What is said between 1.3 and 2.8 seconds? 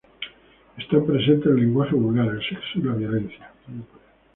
el lenguaje vulgar, el sexo